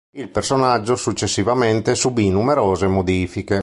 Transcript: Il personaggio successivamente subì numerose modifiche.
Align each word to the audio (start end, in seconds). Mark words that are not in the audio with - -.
Il 0.17 0.29
personaggio 0.29 0.95
successivamente 0.95 1.93
subì 1.93 2.27
numerose 2.31 2.87
modifiche. 2.87 3.59